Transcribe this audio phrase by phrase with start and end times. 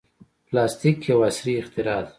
[0.47, 2.09] پلاستيک یو عصري اختراع ده.